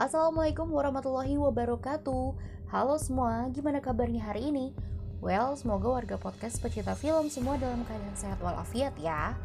Assalamualaikum 0.00 0.72
warahmatullahi 0.72 1.36
wabarakatuh. 1.36 2.32
Halo 2.72 2.96
semua, 2.96 3.44
gimana 3.52 3.84
kabarnya 3.84 4.32
hari 4.32 4.48
ini? 4.48 4.72
Well, 5.20 5.52
semoga 5.60 5.92
warga 5.92 6.16
podcast 6.16 6.56
pecinta 6.56 6.96
film 6.96 7.28
semua 7.28 7.60
dalam 7.60 7.84
keadaan 7.84 8.16
sehat 8.16 8.40
walafiat 8.40 8.96
ya. 8.96 9.36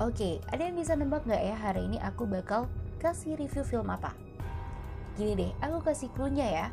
Oke, 0.00 0.40
ada 0.48 0.64
yang 0.64 0.80
bisa 0.80 0.96
nebak 0.96 1.28
gak 1.28 1.44
ya 1.44 1.52
hari 1.52 1.84
ini 1.84 2.00
aku 2.00 2.24
bakal 2.24 2.72
kasih 3.04 3.36
review 3.36 3.68
film 3.68 3.92
apa? 3.92 4.16
Gini 5.20 5.36
deh, 5.36 5.52
aku 5.60 5.84
kasih 5.84 6.08
clue-nya 6.16 6.48
ya. 6.48 6.66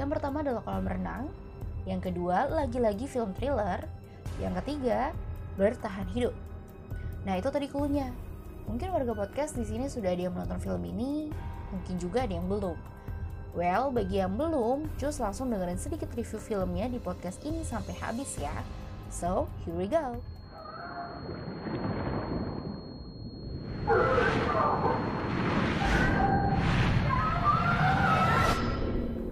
Yang 0.00 0.16
pertama 0.16 0.40
adalah 0.40 0.64
kolam 0.64 0.88
renang. 0.88 1.28
Yang 1.84 2.08
kedua, 2.08 2.48
lagi-lagi 2.48 3.04
film 3.04 3.36
thriller. 3.36 3.84
Yang 4.40 4.64
ketiga, 4.64 5.12
bertahan 5.60 6.08
hidup. 6.16 6.32
Nah 7.28 7.36
itu 7.36 7.52
tadi 7.52 7.68
clue-nya. 7.68 8.08
Mungkin 8.64 8.96
warga 8.96 9.12
podcast 9.12 9.60
di 9.60 9.68
sini 9.68 9.92
sudah 9.92 10.08
ada 10.08 10.24
yang 10.24 10.32
menonton 10.32 10.56
film 10.56 10.80
ini, 10.88 11.28
mungkin 11.72 11.96
juga 11.96 12.28
ada 12.28 12.36
yang 12.36 12.46
belum. 12.46 12.76
Well, 13.52 13.92
bagi 13.92 14.16
yang 14.20 14.36
belum, 14.36 14.88
cus 14.96 15.20
langsung 15.20 15.52
dengerin 15.52 15.76
sedikit 15.76 16.08
review 16.16 16.40
filmnya 16.40 16.88
di 16.88 16.96
podcast 16.96 17.40
ini 17.44 17.60
sampai 17.64 17.92
habis 18.00 18.40
ya. 18.40 18.52
So, 19.12 19.44
here 19.64 19.76
we 19.76 19.88
go. 19.88 20.20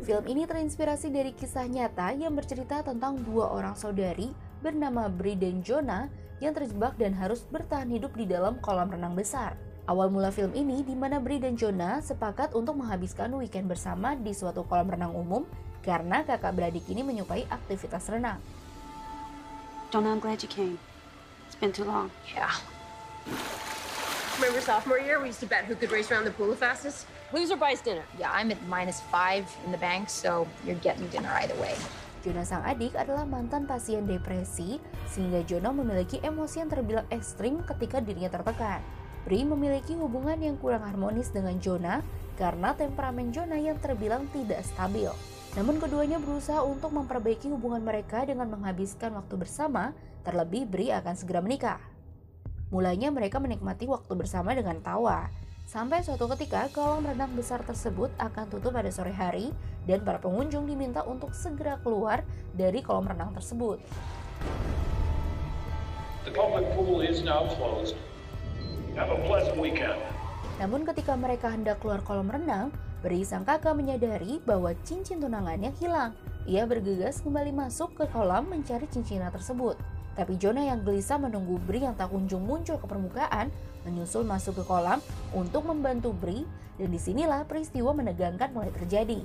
Film 0.04 0.26
ini 0.26 0.42
terinspirasi 0.44 1.08
dari 1.08 1.32
kisah 1.32 1.70
nyata 1.70 2.12
yang 2.12 2.34
bercerita 2.34 2.82
tentang 2.82 3.22
dua 3.24 3.46
orang 3.56 3.78
saudari 3.78 4.34
bernama 4.60 5.08
Bri 5.08 5.38
dan 5.38 5.64
Jonah 5.64 6.12
yang 6.44 6.52
terjebak 6.52 6.98
dan 7.00 7.16
harus 7.16 7.46
bertahan 7.48 7.88
hidup 7.88 8.12
di 8.18 8.28
dalam 8.28 8.60
kolam 8.60 8.92
renang 8.92 9.16
besar. 9.16 9.56
Awal 9.90 10.06
mula 10.06 10.30
film 10.30 10.54
ini 10.54 10.86
di 10.86 10.94
mana 10.94 11.18
Bri 11.18 11.42
dan 11.42 11.58
Jonah 11.58 11.98
sepakat 11.98 12.54
untuk 12.54 12.78
menghabiskan 12.78 13.26
weekend 13.34 13.66
bersama 13.66 14.14
di 14.14 14.30
suatu 14.30 14.62
kolam 14.62 14.86
renang 14.86 15.10
umum 15.10 15.42
karena 15.82 16.22
kakak 16.22 16.54
beradik 16.54 16.86
ini 16.86 17.02
menyukai 17.02 17.42
aktivitas 17.50 18.06
renang. 18.06 18.38
Jonah, 19.90 20.14
I'm 20.14 20.22
glad 20.22 20.46
you 20.46 20.50
came. 20.52 20.78
It's 21.50 21.58
been 21.58 21.74
too 21.74 21.82
long. 21.82 22.06
Yeah. 22.30 22.54
Remember 24.38 24.62
sophomore 24.62 25.02
year, 25.02 25.18
we 25.18 25.34
used 25.34 25.42
to 25.42 25.50
bet 25.50 25.66
who 25.66 25.74
could 25.74 25.90
race 25.90 26.14
around 26.14 26.22
the 26.22 26.30
pool 26.38 26.46
the 26.46 26.54
fastest? 26.54 27.10
Loser 27.34 27.58
buys 27.58 27.82
dinner. 27.82 28.06
Yeah, 28.14 28.30
I'm 28.30 28.54
at 28.54 28.62
minus 28.70 29.02
five 29.10 29.50
in 29.66 29.74
the 29.74 29.82
bank, 29.82 30.06
so 30.06 30.46
you're 30.62 30.78
getting 30.86 31.10
dinner 31.10 31.34
either 31.42 31.58
way. 31.58 31.74
Jonah 32.22 32.46
sang 32.46 32.62
adik 32.62 32.94
adalah 32.94 33.26
mantan 33.26 33.66
pasien 33.66 34.06
depresi, 34.06 34.78
sehingga 35.10 35.42
Jonah 35.42 35.74
memiliki 35.74 36.22
emosi 36.22 36.62
yang 36.62 36.70
terbilang 36.70 37.10
ekstrim 37.10 37.58
ketika 37.66 37.98
dirinya 37.98 38.30
tertekan. 38.30 38.78
Bri 39.28 39.44
memiliki 39.44 39.92
hubungan 39.96 40.40
yang 40.40 40.56
kurang 40.56 40.86
harmonis 40.86 41.28
dengan 41.28 41.58
Jonah 41.60 42.00
karena 42.40 42.72
temperamen 42.72 43.30
Jonah 43.30 43.60
yang 43.60 43.76
terbilang 43.78 44.28
tidak 44.32 44.64
stabil. 44.64 45.12
Namun 45.58 45.82
keduanya 45.82 46.16
berusaha 46.22 46.62
untuk 46.62 46.94
memperbaiki 46.94 47.50
hubungan 47.52 47.82
mereka 47.82 48.24
dengan 48.24 48.48
menghabiskan 48.48 49.12
waktu 49.18 49.34
bersama, 49.36 49.92
terlebih 50.24 50.64
Bri 50.64 50.88
akan 50.94 51.14
segera 51.18 51.44
menikah. 51.44 51.82
Mulanya 52.70 53.10
mereka 53.10 53.42
menikmati 53.42 53.90
waktu 53.90 54.14
bersama 54.14 54.54
dengan 54.54 54.78
tawa, 54.78 55.26
Sampai 55.70 56.02
suatu 56.02 56.26
ketika 56.34 56.66
kolam 56.74 57.06
renang 57.06 57.30
besar 57.38 57.62
tersebut 57.62 58.10
akan 58.18 58.50
tutup 58.50 58.74
pada 58.74 58.90
sore 58.90 59.14
hari 59.14 59.54
dan 59.86 60.02
para 60.02 60.18
pengunjung 60.18 60.66
diminta 60.66 61.06
untuk 61.06 61.30
segera 61.30 61.78
keluar 61.78 62.26
dari 62.58 62.82
kolam 62.82 63.06
renang 63.06 63.30
tersebut. 63.38 63.78
The 66.26 66.34
public 66.34 66.66
pool 66.74 67.06
is 67.06 67.22
now 67.22 67.46
closed. 67.54 67.94
Have 68.98 69.14
a 69.14 69.18
pleasant 69.22 69.54
weekend. 69.54 69.94
Namun 70.58 70.82
ketika 70.82 71.14
mereka 71.14 71.46
hendak 71.46 71.78
keluar 71.78 72.02
kolam 72.02 72.26
renang, 72.26 72.74
Beri 73.00 73.24
sang 73.24 73.48
kakak 73.48 73.72
menyadari 73.78 74.44
bahwa 74.44 74.76
cincin 74.84 75.24
tunangannya 75.24 75.72
hilang. 75.80 76.12
Ia 76.44 76.68
bergegas 76.68 77.24
kembali 77.24 77.48
masuk 77.48 77.96
ke 77.96 78.04
kolam 78.12 78.50
mencari 78.52 78.84
cincinnya 78.92 79.32
tersebut. 79.32 79.78
Tapi 80.18 80.36
Jonah 80.36 80.68
yang 80.68 80.84
gelisah 80.84 81.16
menunggu 81.16 81.56
Bri 81.64 81.88
yang 81.88 81.96
tak 81.96 82.12
kunjung 82.12 82.44
muncul 82.44 82.76
ke 82.76 82.84
permukaan, 82.84 83.48
menyusul 83.88 84.20
masuk 84.26 84.60
ke 84.60 84.64
kolam 84.68 85.00
untuk 85.32 85.64
membantu 85.64 86.12
Bri, 86.12 86.44
dan 86.76 86.92
di 86.92 87.00
sinilah 87.00 87.48
peristiwa 87.48 87.96
menegangkan 87.96 88.52
mulai 88.52 88.68
terjadi. 88.74 89.24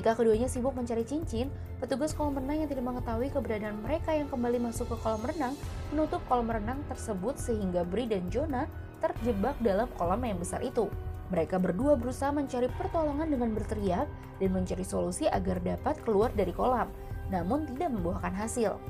Ketika 0.00 0.16
keduanya 0.16 0.48
sibuk 0.48 0.72
mencari 0.72 1.04
cincin, 1.04 1.52
petugas 1.76 2.16
kolam 2.16 2.32
renang 2.32 2.64
yang 2.64 2.72
tidak 2.72 2.88
mengetahui 2.88 3.28
keberadaan 3.36 3.84
mereka 3.84 4.16
yang 4.16 4.32
kembali 4.32 4.56
masuk 4.56 4.88
ke 4.88 4.96
kolam 5.04 5.20
renang 5.20 5.52
menutup 5.92 6.24
kolam 6.24 6.48
renang 6.48 6.80
tersebut 6.88 7.36
sehingga 7.36 7.84
Bri 7.84 8.08
dan 8.08 8.24
Jonah 8.32 8.64
terjebak 9.04 9.60
dalam 9.60 9.84
kolam 10.00 10.24
yang 10.24 10.40
besar 10.40 10.64
itu. 10.64 10.88
Mereka 11.28 11.60
berdua 11.60 12.00
berusaha 12.00 12.32
mencari 12.32 12.72
pertolongan 12.80 13.28
dengan 13.28 13.52
berteriak 13.52 14.08
dan 14.40 14.50
mencari 14.56 14.88
solusi 14.88 15.28
agar 15.28 15.60
dapat 15.60 16.00
keluar 16.00 16.32
dari 16.32 16.56
kolam, 16.56 16.88
namun 17.28 17.68
tidak 17.68 17.92
membuahkan 17.92 18.32
hasil. 18.40 18.80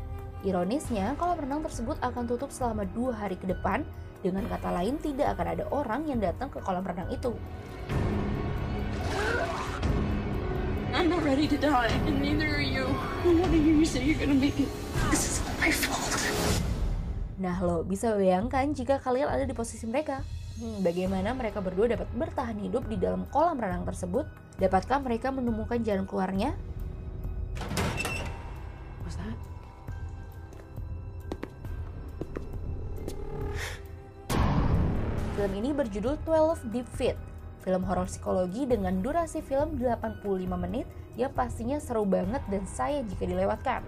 Ironisnya, 0.46 1.18
kolam 1.18 1.42
renang 1.42 1.66
tersebut 1.66 1.98
akan 2.06 2.30
tutup 2.30 2.54
selama 2.54 2.86
dua 2.86 3.18
hari 3.18 3.34
ke 3.34 3.50
depan, 3.50 3.82
dengan 4.22 4.46
kata 4.46 4.70
lain 4.70 4.94
tidak 5.02 5.34
akan 5.34 5.58
ada 5.58 5.64
orang 5.74 6.06
yang 6.06 6.22
datang 6.22 6.54
ke 6.54 6.62
kolam 6.62 6.86
renang 6.86 7.10
itu. 7.10 7.34
I'm 10.90 11.06
not 11.06 11.22
ready 11.22 11.46
to 11.46 11.54
die, 11.54 11.86
and 11.86 12.18
neither 12.18 12.50
are 12.50 12.58
you. 12.58 12.82
I 13.22 13.30
want 13.38 13.54
to 13.54 13.58
hear 13.62 13.78
you 13.78 13.86
say 13.86 14.02
you're 14.02 14.18
gonna 14.18 14.34
make 14.34 14.58
it. 14.58 14.66
This 15.06 15.22
is 15.22 15.36
my 15.62 15.70
fault. 15.70 16.18
Nah 17.38 17.62
lo, 17.62 17.86
bisa 17.86 18.10
bayangkan 18.18 18.74
jika 18.74 18.98
kalian 18.98 19.30
ada 19.30 19.46
di 19.46 19.54
posisi 19.54 19.86
mereka? 19.86 20.26
Hmm, 20.58 20.82
bagaimana 20.82 21.30
mereka 21.30 21.62
berdua 21.62 21.94
dapat 21.94 22.10
bertahan 22.10 22.58
hidup 22.58 22.90
di 22.90 22.98
dalam 22.98 23.22
kolam 23.30 23.62
renang 23.62 23.86
tersebut? 23.86 24.26
Dapatkah 24.58 24.98
mereka 24.98 25.30
menemukan 25.30 25.78
jalan 25.86 26.10
keluarnya? 26.10 26.58
What's 29.06 29.14
that? 29.14 29.38
Film 35.38 35.52
ini 35.54 35.70
berjudul 35.70 36.18
12 36.26 36.66
Deep 36.74 36.88
Feet, 36.98 37.16
film 37.60 37.84
horor 37.84 38.08
psikologi 38.08 38.64
dengan 38.64 39.00
durasi 39.04 39.44
film 39.44 39.76
85 39.76 40.24
menit 40.56 40.88
yang 41.16 41.32
pastinya 41.32 41.76
seru 41.76 42.08
banget 42.08 42.40
dan 42.48 42.64
sayang 42.64 43.04
jika 43.08 43.24
dilewatkan. 43.28 43.80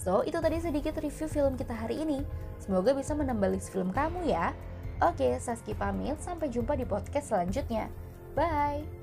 So, 0.00 0.24
itu 0.24 0.40
tadi 0.40 0.56
sedikit 0.64 0.96
review 0.96 1.28
film 1.28 1.60
kita 1.60 1.76
hari 1.76 2.00
ini. 2.00 2.24
Semoga 2.56 2.96
bisa 2.96 3.12
menambah 3.12 3.52
list 3.52 3.68
film 3.68 3.92
kamu 3.92 4.32
ya. 4.32 4.56
Oke, 5.04 5.36
Saski 5.36 5.76
pamit. 5.76 6.16
Sampai 6.24 6.48
jumpa 6.48 6.72
di 6.72 6.88
podcast 6.88 7.32
selanjutnya. 7.32 7.92
Bye! 8.32 8.99